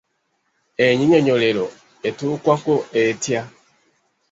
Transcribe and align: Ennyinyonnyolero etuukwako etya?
Ennyinyonnyolero 0.85 1.65
etuukwako 2.07 2.75
etya? 3.03 3.41